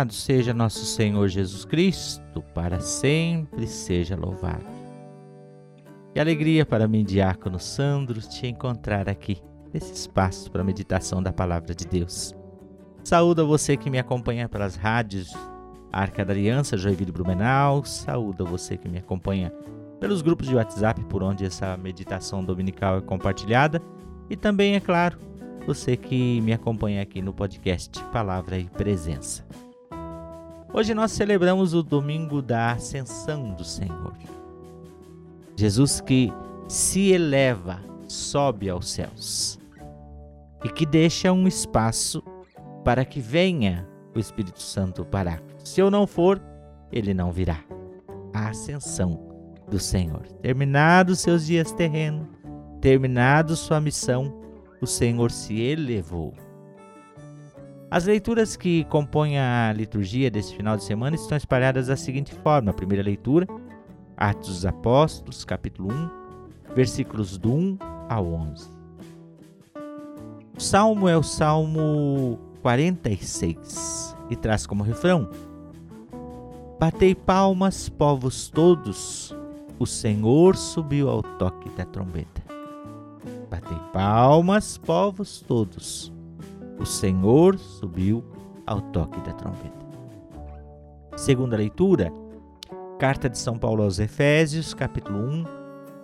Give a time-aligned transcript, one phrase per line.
[0.00, 4.64] Louvado seja nosso Senhor Jesus Cristo, para sempre seja louvado.
[6.14, 9.42] Que alegria para mim, Diácono Sandro, te encontrar aqui,
[9.74, 12.34] nesse espaço para meditação da Palavra de Deus.
[13.04, 15.34] Saúdo a você que me acompanha pelas rádios
[15.92, 17.84] Arca da Aliança, Joinville Blumenau.
[17.84, 19.52] Saúdo a você que me acompanha
[20.00, 23.82] pelos grupos de WhatsApp por onde essa meditação dominical é compartilhada.
[24.30, 25.18] E também, é claro,
[25.66, 29.44] você que me acompanha aqui no podcast Palavra e Presença.
[30.72, 34.14] Hoje nós celebramos o domingo da Ascensão do Senhor.
[35.56, 36.32] Jesus que
[36.68, 39.58] se eleva, sobe aos céus
[40.64, 42.22] e que deixa um espaço
[42.84, 43.84] para que venha
[44.14, 45.42] o Espírito Santo para.
[45.64, 46.40] Se eu não for,
[46.92, 47.58] ele não virá.
[48.32, 49.20] A ascensão
[49.68, 50.22] do Senhor.
[50.40, 52.28] Terminados seus dias terrenos,
[52.80, 54.40] terminado sua missão,
[54.80, 56.32] o Senhor se elevou.
[57.90, 62.70] As leituras que compõem a liturgia desse final de semana estão espalhadas da seguinte forma:
[62.70, 63.48] a primeira leitura,
[64.16, 68.68] Atos dos Apóstolos, capítulo 1, versículos do 1 ao 11.
[70.56, 75.28] O salmo é o Salmo 46 e traz como refrão:
[76.78, 79.34] Batei palmas, povos todos,
[79.80, 82.40] o Senhor subiu ao toque da trombeta.
[83.50, 86.12] Batei palmas, povos todos.
[86.80, 88.24] O Senhor subiu
[88.66, 89.86] ao toque da trombeta.
[91.14, 92.10] Segunda leitura,
[92.98, 95.44] Carta de São Paulo aos Efésios, capítulo 1,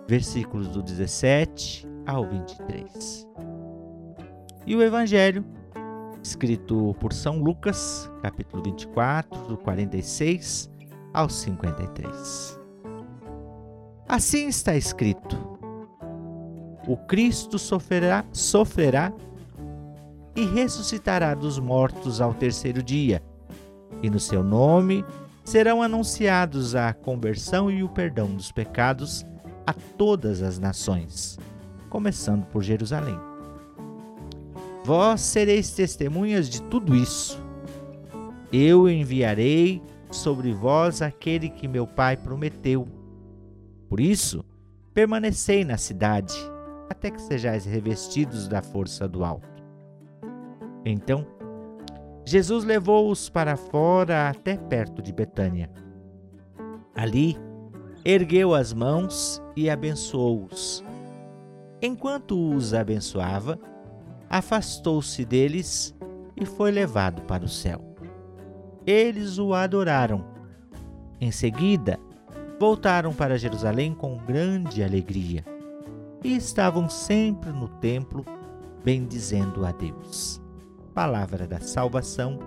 [0.07, 3.27] versículos do 17 ao 23.
[4.67, 5.43] E o Evangelho,
[6.21, 10.69] escrito por São Lucas, capítulo 24, do 46
[11.11, 12.59] ao 53.
[14.07, 15.35] Assim está escrito:
[16.87, 19.11] o Cristo sofrerá, sofrerá
[20.37, 23.23] e ressuscitará dos mortos ao terceiro dia,
[24.03, 25.03] e no seu nome
[25.43, 29.25] serão anunciados a conversão e o perdão dos pecados
[29.65, 31.39] a todas as nações,
[31.89, 33.19] começando por Jerusalém.
[34.85, 37.41] Vós sereis testemunhas de tudo isso.
[38.53, 42.87] Eu enviarei sobre vós aquele que meu Pai prometeu.
[43.89, 44.45] Por isso,
[44.93, 46.37] permanecei na cidade
[46.87, 49.56] até que sejais revestidos da força do alto.
[50.89, 51.25] Então,
[52.25, 55.69] Jesus levou-os para fora até perto de Betânia.
[56.95, 57.37] Ali,
[58.05, 60.83] ergueu as mãos e abençoou-os.
[61.81, 63.59] Enquanto os abençoava,
[64.29, 65.93] afastou-se deles
[66.37, 67.81] e foi levado para o céu.
[68.85, 70.23] Eles o adoraram.
[71.19, 71.99] Em seguida,
[72.57, 75.43] voltaram para Jerusalém com grande alegria
[76.23, 78.23] e estavam sempre no templo
[78.85, 80.46] bendizendo a Deus.
[80.97, 82.39] Palavra da salvação,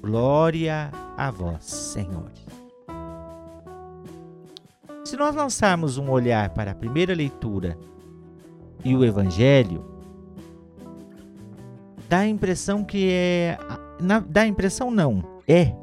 [0.00, 2.30] glória a vós, Senhor.
[5.04, 7.76] Se nós lançarmos um olhar para a primeira leitura
[8.84, 9.84] e o Evangelho,
[12.08, 13.58] dá a impressão que é.
[14.28, 15.74] dá a impressão não, é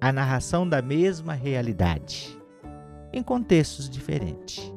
[0.00, 2.40] a narração da mesma realidade,
[3.12, 4.72] em contextos diferentes.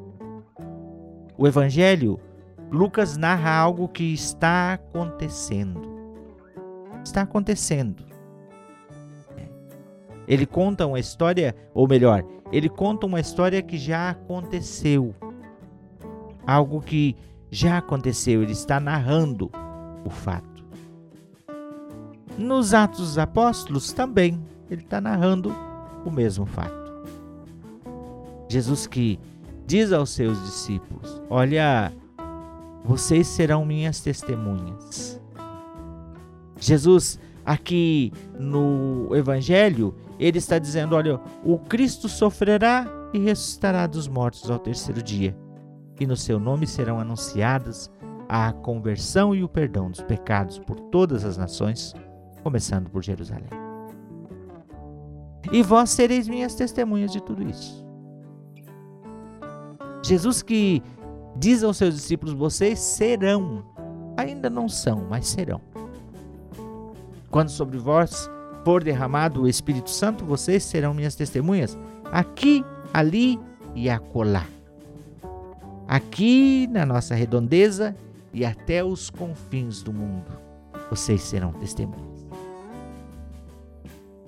[1.38, 2.18] O Evangelho,
[2.72, 5.89] Lucas narra algo que está acontecendo.
[7.04, 8.04] Está acontecendo.
[10.26, 15.14] Ele conta uma história, ou melhor, ele conta uma história que já aconteceu.
[16.46, 17.16] Algo que
[17.50, 19.50] já aconteceu, ele está narrando
[20.04, 20.64] o fato.
[22.38, 24.40] Nos Atos dos Apóstolos também,
[24.70, 25.54] ele está narrando
[26.04, 26.80] o mesmo fato.
[28.48, 29.18] Jesus que
[29.66, 31.92] diz aos seus discípulos: Olha,
[32.84, 35.09] vocês serão minhas testemunhas.
[36.60, 44.50] Jesus, aqui no Evangelho, ele está dizendo: Olha, o Cristo sofrerá e ressuscitará dos mortos
[44.50, 45.36] ao terceiro dia,
[45.98, 47.90] e no seu nome serão anunciadas
[48.28, 51.94] a conversão e o perdão dos pecados por todas as nações,
[52.42, 53.48] começando por Jerusalém.
[55.50, 57.84] E vós sereis minhas testemunhas de tudo isso.
[60.02, 60.82] Jesus que
[61.36, 63.64] diz aos seus discípulos: vocês serão,
[64.16, 65.69] ainda não são, mas serão.
[67.30, 68.28] Quando sobre vós
[68.64, 71.78] for derramado o Espírito Santo, vocês serão minhas testemunhas,
[72.10, 73.38] aqui, ali
[73.74, 74.46] e acolá.
[75.86, 77.96] Aqui na nossa redondeza
[78.32, 80.30] e até os confins do mundo,
[80.88, 82.26] vocês serão testemunhas.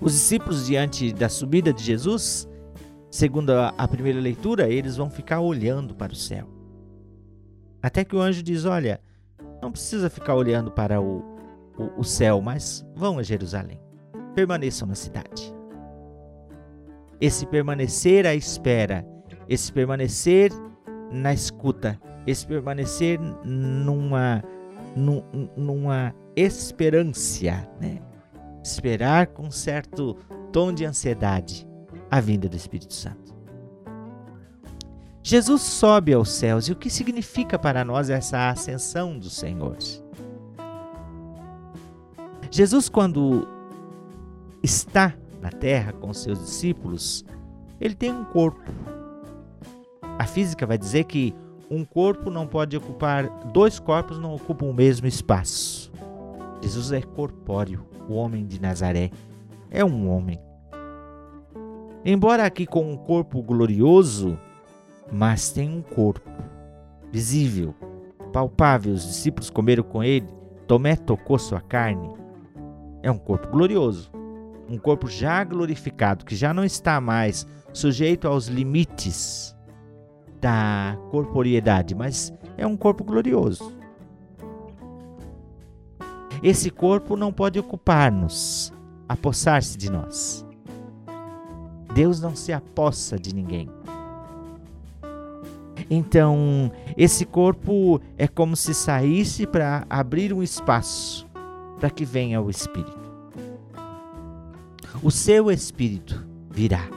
[0.01, 2.47] Os discípulos, diante da subida de Jesus,
[3.09, 6.49] segundo a primeira leitura, eles vão ficar olhando para o céu.
[7.81, 8.99] Até que o anjo diz: Olha,
[9.61, 11.32] não precisa ficar olhando para o,
[11.77, 13.79] o, o céu, mas vão a Jerusalém.
[14.35, 15.53] permaneçam na cidade.
[17.21, 19.05] Esse permanecer à espera,
[19.47, 20.51] esse permanecer
[21.11, 24.43] na escuta, esse permanecer numa,
[25.55, 28.01] numa esperância, né?
[28.63, 30.15] Esperar com certo
[30.51, 31.67] tom de ansiedade
[32.09, 33.33] a vinda do Espírito Santo.
[35.21, 39.77] Jesus sobe aos céus e o que significa para nós essa ascensão do Senhor?
[42.53, 43.47] Jesus, quando
[44.61, 45.11] está
[45.41, 47.25] na terra com seus discípulos,
[47.81, 48.71] ele tem um corpo.
[50.19, 51.33] A física vai dizer que
[51.67, 55.91] um corpo não pode ocupar, dois corpos não ocupam o mesmo espaço.
[56.61, 59.09] Jesus é corpóreo, o homem de Nazaré.
[59.71, 60.39] É um homem.
[62.05, 64.37] Embora aqui com um corpo glorioso,
[65.11, 66.29] mas tem um corpo
[67.11, 67.73] visível,
[68.31, 68.93] palpável.
[68.93, 70.27] Os discípulos comeram com ele,
[70.67, 72.21] Tomé tocou sua carne.
[73.03, 74.09] É um corpo glorioso,
[74.69, 79.53] um corpo já glorificado, que já não está mais sujeito aos limites
[80.39, 83.73] da corporeidade, mas é um corpo glorioso.
[86.41, 88.73] Esse corpo não pode ocupar-nos,
[89.07, 90.45] apossar-se de nós.
[91.93, 93.69] Deus não se apossa de ninguém.
[95.89, 101.32] Então, esse corpo é como se saísse para abrir um espaço
[101.79, 103.01] para que venha o Espírito.
[105.01, 106.87] O seu Espírito virá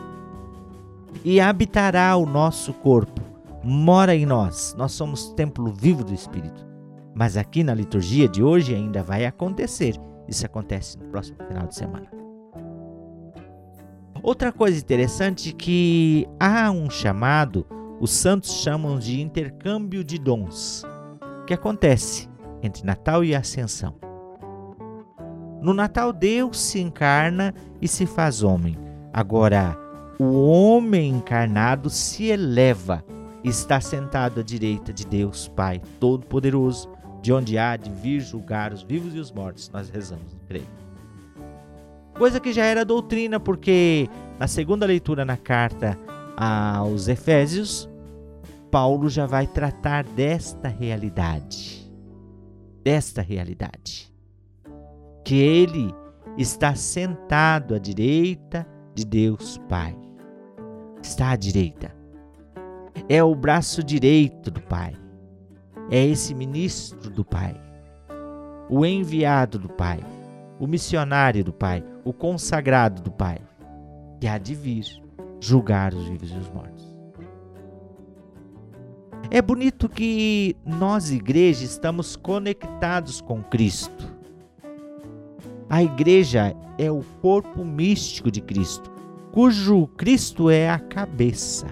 [1.25, 3.21] e habitará o nosso corpo,
[3.65, 4.75] mora em nós.
[4.79, 6.65] Nós somos templo vivo do Espírito.
[7.15, 9.97] Mas aqui na liturgia de hoje ainda vai acontecer.
[10.29, 12.07] Isso acontece no próximo final de semana.
[14.23, 17.67] Outra coisa interessante é que há um chamado,
[18.01, 20.85] os santos chamam de intercâmbio de dons,
[21.47, 22.29] que acontece
[22.63, 23.95] entre Natal e Ascensão.
[25.67, 27.53] No Natal, Deus se encarna
[27.83, 28.79] e se faz homem.
[29.13, 29.77] Agora,
[30.17, 33.05] o homem encarnado se eleva
[33.43, 36.89] e está sentado à direita de Deus Pai Todo-Poderoso,
[37.21, 39.69] de onde há de vir julgar os vivos e os mortos.
[39.71, 40.69] Nós rezamos creio.
[42.17, 44.09] Coisa que já era doutrina, porque
[44.39, 45.99] na segunda leitura na carta
[46.37, 47.89] aos Efésios,
[48.71, 51.93] Paulo já vai tratar desta realidade.
[52.85, 54.15] Desta realidade.
[55.27, 55.93] Que ele
[56.39, 58.65] está sentado à direita
[58.95, 59.99] de Deus Pai.
[61.03, 61.93] Está à direita.
[63.09, 64.95] É o braço direito do Pai
[65.91, 67.55] é esse ministro do Pai,
[68.69, 70.01] o enviado do Pai,
[70.59, 73.39] o missionário do Pai, o consagrado do Pai,
[74.21, 74.85] que há de vir
[75.41, 76.97] julgar os vivos e os mortos.
[79.31, 84.16] É bonito que nós, igreja, estamos conectados com Cristo.
[85.69, 88.91] A igreja é o corpo místico de Cristo,
[89.33, 91.67] cujo Cristo é a cabeça.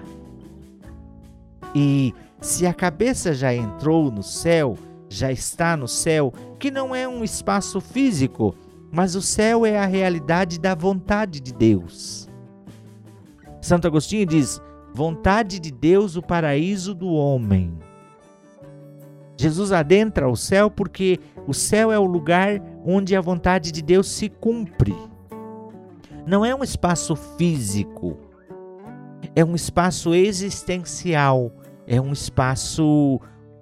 [1.73, 4.77] E se a cabeça já entrou no céu,
[5.09, 8.53] já está no céu, que não é um espaço físico,
[8.91, 12.29] mas o céu é a realidade da vontade de Deus.
[13.61, 14.61] Santo Agostinho diz:
[14.93, 17.73] vontade de Deus, o paraíso do homem.
[19.37, 24.07] Jesus adentra o céu porque o céu é o lugar onde a vontade de Deus
[24.09, 24.95] se cumpre.
[26.25, 28.17] Não é um espaço físico,
[29.35, 31.51] é um espaço existencial
[31.87, 33.19] é um espaço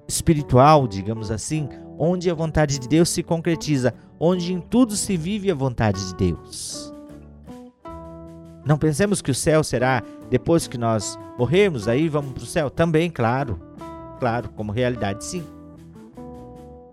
[0.07, 5.51] espiritual, digamos assim, onde a vontade de Deus se concretiza, onde em tudo se vive
[5.51, 6.93] a vontade de Deus.
[8.65, 12.69] Não pensemos que o céu será depois que nós morrermos, aí vamos para o céu.
[12.69, 13.59] Também, claro,
[14.19, 15.43] claro, como realidade, sim.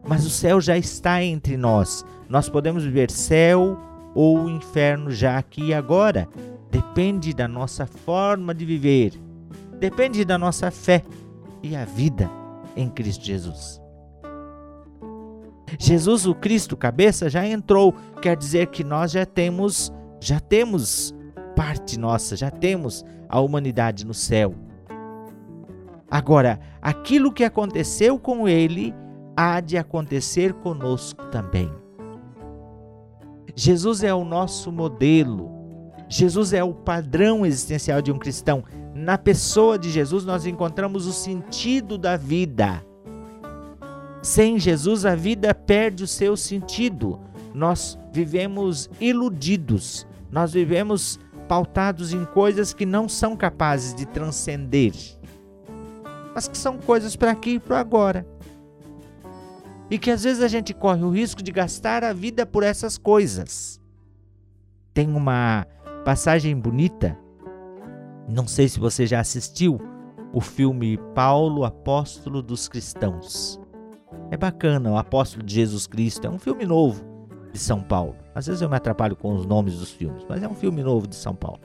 [0.07, 2.05] Mas o céu já está entre nós.
[2.29, 3.79] Nós podemos viver céu
[4.15, 6.29] ou inferno já aqui e agora.
[6.71, 9.13] Depende da nossa forma de viver.
[9.79, 11.03] Depende da nossa fé
[11.63, 12.31] e a vida
[12.77, 13.81] em Cristo Jesus.
[15.79, 21.15] Jesus, o Cristo cabeça, já entrou, quer dizer que nós já temos, já temos
[21.55, 24.55] parte nossa, já temos a humanidade no céu.
[26.11, 28.93] Agora, aquilo que aconteceu com ele
[29.37, 31.71] há de acontecer conosco também.
[33.55, 35.51] Jesus é o nosso modelo.
[36.09, 38.65] Jesus é o padrão existencial de um cristão.
[38.95, 42.85] Na pessoa de Jesus, nós encontramos o sentido da vida.
[44.23, 47.19] Sem Jesus, a vida perde o seu sentido.
[47.55, 51.19] Nós vivemos iludidos, nós vivemos
[51.49, 54.93] pautados em coisas que não são capazes de transcender,
[56.35, 58.27] mas que são coisas para aqui e para agora.
[59.91, 62.97] E que às vezes a gente corre o risco de gastar a vida por essas
[62.97, 63.81] coisas.
[64.95, 65.67] tem uma
[66.05, 67.17] passagem bonita.
[68.29, 69.81] Não sei se você já assistiu
[70.33, 73.61] o filme Paulo, Apóstolo dos Cristãos.
[74.31, 76.27] É bacana, o Apóstolo de Jesus Cristo.
[76.27, 77.05] É um filme novo
[77.53, 78.15] de São Paulo.
[78.35, 81.07] Às vezes eu me atrapalho com os nomes dos filmes, mas é um filme novo
[81.07, 81.61] de São Paulo.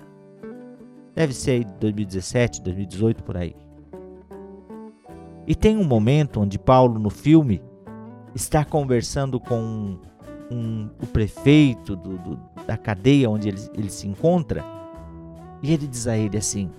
[1.13, 3.55] Deve ser de 2017, 2018 por aí.
[5.47, 7.61] E tem um momento onde Paulo, no filme,
[8.35, 9.97] está conversando com
[10.51, 14.63] um, o prefeito do, do, da cadeia onde ele, ele se encontra,
[15.63, 16.69] e ele diz a ele assim: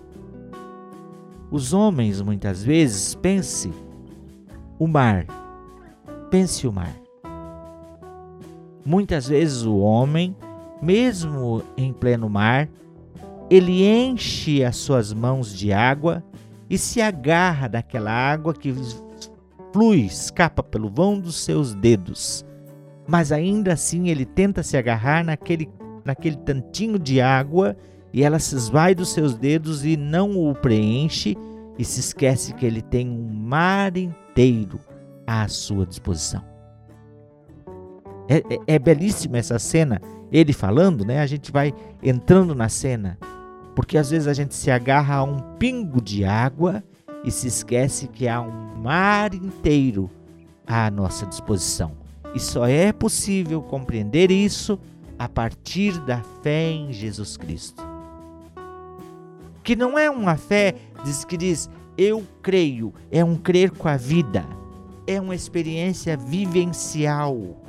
[1.51, 3.73] Os homens muitas vezes pense
[4.79, 5.27] o mar,
[6.31, 6.95] pense o mar.
[8.85, 10.37] Muitas vezes o homem,
[10.81, 12.69] mesmo em pleno mar,
[13.51, 16.23] ele enche as suas mãos de água
[16.69, 18.73] e se agarra daquela água que
[19.73, 22.45] flui, escapa pelo vão dos seus dedos.
[23.07, 25.69] Mas ainda assim ele tenta se agarrar naquele,
[26.05, 27.77] naquele tantinho de água
[28.13, 31.37] e ela se esvai dos seus dedos e não o preenche
[31.79, 34.81] e se esquece que ele tem um mar inteiro
[35.27, 36.43] à sua disposição.
[38.29, 40.01] É, é, é belíssima essa cena,
[40.33, 41.21] ele falando, né?
[41.21, 43.19] A gente vai entrando na cena
[43.77, 46.83] porque às vezes a gente se agarra a um pingo de água
[47.27, 50.09] e se esquece que há um mar inteiro
[50.65, 51.93] à nossa disposição.
[52.33, 54.79] E só é possível compreender isso
[55.19, 57.83] a partir da fé em Jesus Cristo.
[59.65, 61.69] Que não é uma fé diz que diz
[61.99, 64.45] eu creio, é um crer com a vida,
[65.07, 67.63] é uma experiência vivencial.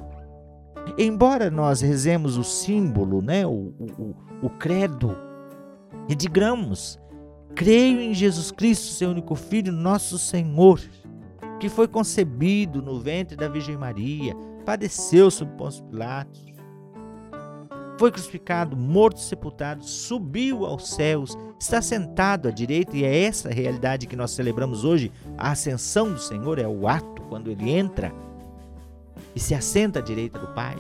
[0.98, 5.16] Embora nós rezemos o símbolo, né, o, o, o credo,
[6.10, 7.00] e digamos:
[7.58, 10.80] Creio em Jesus Cristo, seu único Filho, nosso Senhor,
[11.60, 16.46] que foi concebido no ventre da Virgem Maria, padeceu sob Pôncio Pilatos,
[17.98, 23.52] foi crucificado, morto, sepultado, subiu aos céus, está sentado à direita, e é essa a
[23.52, 25.12] realidade que nós celebramos hoje.
[25.36, 28.14] A ascensão do Senhor é o ato quando ele entra
[29.36, 30.78] e se assenta à direita do Pai.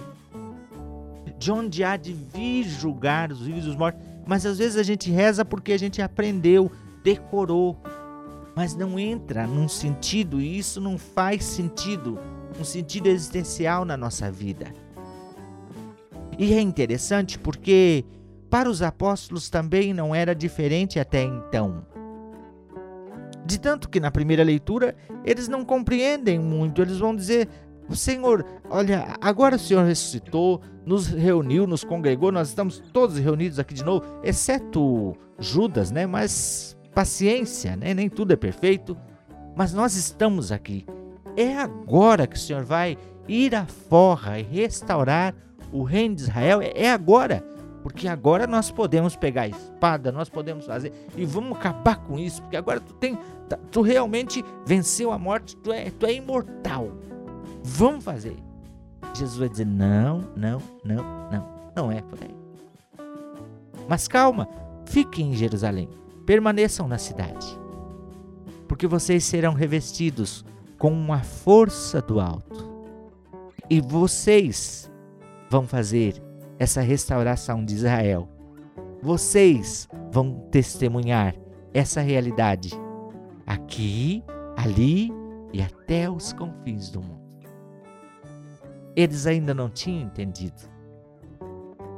[1.39, 4.83] De onde há de vir julgar os vivos e os mortos mas às vezes a
[4.83, 6.69] gente reza porque a gente aprendeu,
[7.03, 7.81] decorou,
[8.55, 12.19] mas não entra num sentido e isso não faz sentido,
[12.59, 14.73] um sentido existencial na nossa vida.
[16.37, 18.03] E é interessante porque
[18.49, 21.85] para os apóstolos também não era diferente até então.
[23.45, 27.47] De tanto que na primeira leitura eles não compreendem muito, eles vão dizer:
[27.95, 33.73] Senhor, olha, agora o Senhor ressuscitou, nos reuniu, nos congregou, nós estamos todos reunidos aqui
[33.73, 36.05] de novo, exceto Judas, né?
[36.05, 37.93] Mas paciência, né?
[37.93, 38.97] Nem tudo é perfeito,
[39.55, 40.85] mas nós estamos aqui.
[41.35, 45.35] É agora que o Senhor vai ir à forra e restaurar
[45.71, 47.43] o reino de Israel, é agora.
[47.83, 52.41] Porque agora nós podemos pegar a espada, nós podemos fazer e vamos acabar com isso,
[52.41, 53.17] porque agora tu tem,
[53.71, 56.91] tu realmente venceu a morte, tu é, tu é imortal.
[57.69, 58.37] Vamos fazer.
[59.13, 61.57] Jesus vai dizer: não, não, não, não.
[61.75, 62.35] Não é por aí.
[63.89, 64.47] Mas calma,
[64.85, 65.89] fiquem em Jerusalém,
[66.25, 67.45] permaneçam na cidade,
[68.67, 70.45] porque vocês serão revestidos
[70.79, 72.67] com uma força do alto.
[73.69, 74.89] E vocês
[75.49, 76.21] vão fazer
[76.57, 78.29] essa restauração de Israel.
[79.03, 81.35] Vocês vão testemunhar
[81.73, 82.71] essa realidade
[83.45, 84.23] aqui,
[84.55, 85.11] ali
[85.53, 87.26] e até os confins do mundo
[88.97, 90.59] eles ainda não tinham entendido.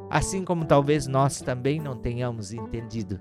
[0.09, 3.17] Assim como talvez nós também não tenhamos entendido.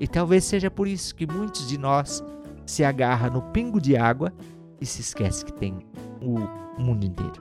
[0.00, 2.24] E talvez seja por isso que muitos de nós
[2.66, 4.32] se agarram no pingo de água
[4.80, 5.78] e se esquece que tem
[6.20, 6.40] o
[6.82, 7.40] mundo inteiro.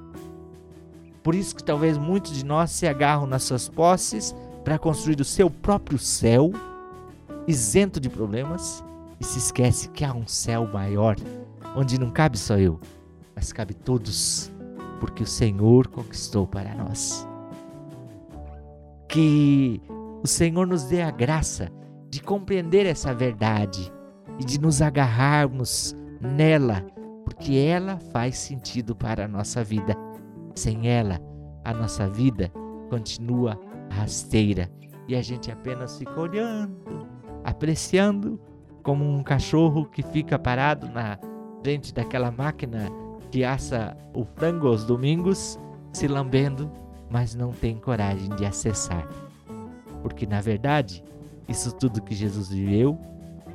[1.23, 5.25] Por isso que talvez muitos de nós se agarram nas suas posses para construir o
[5.25, 6.51] seu próprio céu,
[7.47, 8.83] isento de problemas,
[9.19, 11.15] e se esquece que há um céu maior,
[11.75, 12.79] onde não cabe só eu,
[13.35, 14.51] mas cabe todos
[14.99, 17.27] porque o Senhor conquistou para nós.
[19.07, 19.81] Que
[20.21, 21.71] o Senhor nos dê a graça
[22.09, 23.91] de compreender essa verdade
[24.39, 26.85] e de nos agarrarmos nela,
[27.23, 29.95] porque ela faz sentido para a nossa vida.
[30.55, 31.19] Sem ela,
[31.63, 32.51] a nossa vida
[32.89, 34.69] continua rasteira
[35.07, 37.07] e a gente apenas fica olhando,
[37.43, 38.39] apreciando
[38.83, 41.17] como um cachorro que fica parado na
[41.61, 42.89] frente daquela máquina
[43.31, 45.59] que assa o frango aos domingos,
[45.93, 46.71] se lambendo,
[47.09, 49.07] mas não tem coragem de acessar.
[50.01, 51.03] Porque na verdade,
[51.47, 52.97] isso tudo que Jesus viveu,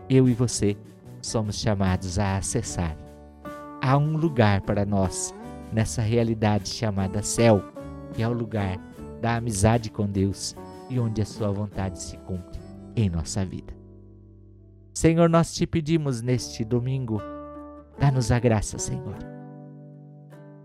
[0.09, 0.76] eu e você
[1.23, 2.97] somos chamados a acessar.
[3.81, 5.35] Há um lugar para nós
[5.73, 7.62] nessa realidade chamada céu,
[8.12, 8.78] que é o lugar
[9.21, 10.54] da amizade com Deus,
[10.88, 12.61] e onde a Sua vontade se cumpre
[12.95, 13.73] em nossa vida.
[14.93, 17.21] Senhor, nós te pedimos neste domingo,
[17.99, 19.16] dá-nos a graça, Senhor,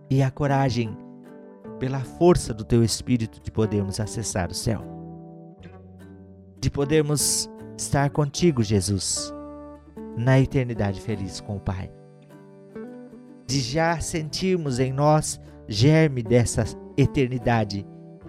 [0.09, 0.97] e a coragem,
[1.79, 4.81] pela força do Teu Espírito, de podermos acessar o céu,
[6.59, 9.33] de podermos estar contigo, Jesus,
[10.17, 11.91] na eternidade feliz com o Pai,
[13.45, 16.65] de já sentirmos em nós germe dessa
[16.97, 17.85] eternidade,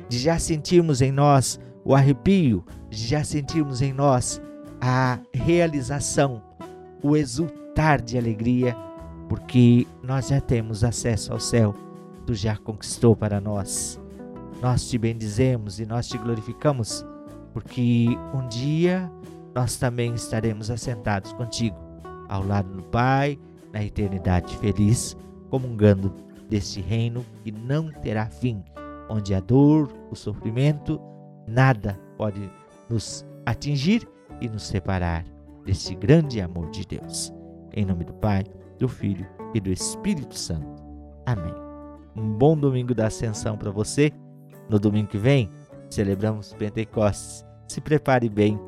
[0.08, 4.40] de já sentirmos em nós o arrepio, de já sentirmos em nós
[4.80, 6.42] a realização,
[7.02, 8.76] o exultar de alegria,
[9.30, 11.72] porque nós já temos acesso ao céu,
[12.26, 13.98] tu já conquistou para nós.
[14.60, 17.06] Nós te bendizemos e nós te glorificamos,
[17.52, 19.08] porque um dia
[19.54, 21.76] nós também estaremos assentados contigo,
[22.28, 23.38] ao lado do Pai,
[23.72, 25.16] na eternidade feliz,
[25.48, 26.12] comungando
[26.48, 28.64] deste reino que não terá fim,
[29.08, 31.00] onde a dor, o sofrimento,
[31.46, 32.50] nada pode
[32.88, 34.08] nos atingir
[34.40, 35.24] e nos separar
[35.64, 37.32] desse grande amor de Deus.
[37.72, 38.42] Em nome do Pai,
[38.80, 40.82] do Filho e do Espírito Santo.
[41.24, 41.54] Amém.
[42.16, 44.10] Um bom domingo da Ascensão para você.
[44.68, 45.48] No domingo que vem,
[45.88, 47.44] celebramos Pentecostes.
[47.68, 48.58] Se prepare bem,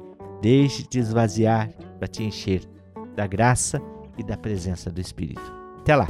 [0.41, 2.63] deixe-te esvaziar para te encher
[3.17, 3.81] da graça
[4.17, 5.53] e da presença do Espírito.
[5.81, 6.07] Até lá!